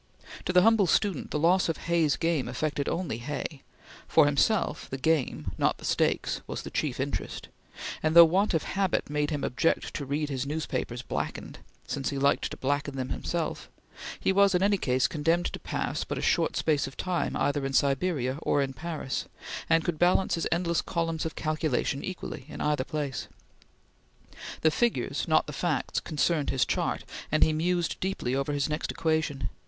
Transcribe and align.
To 0.45 0.51
the 0.51 0.63
humble 0.63 0.87
student, 0.87 1.29
the 1.29 1.37
loss 1.37 1.69
of 1.69 1.77
Hay's 1.77 2.15
game 2.15 2.47
affected 2.47 2.89
only 2.89 3.19
Hay; 3.19 3.61
for 4.07 4.25
himself, 4.25 4.89
the 4.89 4.97
game 4.97 5.51
not 5.59 5.77
the 5.77 5.85
stakes 5.85 6.41
was 6.47 6.63
the 6.63 6.71
chief 6.71 6.99
interest; 6.99 7.49
and 8.01 8.15
though 8.15 8.25
want 8.25 8.55
of 8.55 8.63
habit 8.63 9.11
made 9.11 9.29
him 9.29 9.43
object 9.43 9.93
to 9.93 10.05
read 10.07 10.29
his 10.29 10.47
newspapers 10.47 11.03
blackened 11.03 11.59
since 11.85 12.09
he 12.09 12.17
liked 12.17 12.49
to 12.49 12.57
blacken 12.57 12.95
them 12.95 13.09
himself 13.09 13.69
he 14.19 14.33
was 14.33 14.55
in 14.55 14.63
any 14.63 14.79
case 14.79 15.05
condemned 15.05 15.53
to 15.53 15.59
pass 15.59 16.03
but 16.03 16.17
a 16.17 16.21
short 16.23 16.57
space 16.57 16.87
of 16.87 16.97
time 16.97 17.35
either 17.35 17.63
in 17.63 17.71
Siberia 17.71 18.39
or 18.41 18.63
in 18.63 18.73
Paris, 18.73 19.27
and 19.69 19.83
could 19.85 19.99
balance 19.99 20.33
his 20.33 20.47
endless 20.51 20.81
columns 20.81 21.27
of 21.27 21.35
calculation 21.35 22.03
equally 22.03 22.47
in 22.49 22.59
either 22.59 22.83
place. 22.83 23.27
The 24.61 24.71
figures, 24.71 25.27
not 25.27 25.45
the 25.45 25.53
facts, 25.53 25.99
concerned 25.99 26.49
his 26.49 26.65
chart, 26.65 27.03
and 27.31 27.43
he 27.43 27.53
mused 27.53 27.99
deeply 27.99 28.33
over 28.33 28.51
his 28.51 28.67
next 28.67 28.89
equation. 28.89 29.49